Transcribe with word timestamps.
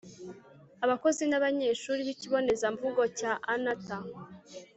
abakozi 0.85 1.23
n'abanyeshuri 1.27 1.99
b'ikibonezamvugo 2.07 3.01
cya 3.17 3.31
anata 3.53 3.97